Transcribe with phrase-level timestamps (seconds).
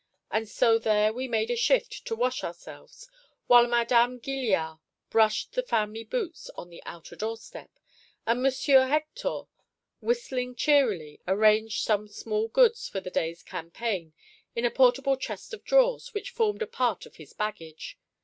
[0.31, 3.07] And so there we made a shift to wash ourselves,
[3.45, 4.79] while Madame Gilliard
[5.11, 7.69] brushed the family boots on the outer doorstep,
[8.25, 8.51] and M.
[8.89, 9.41] Hector,
[9.99, 14.13] whistling cheerily, arranged some small goods for the day's campaign
[14.55, 17.99] in a portable chest of drawers, which formed a part of his baggage.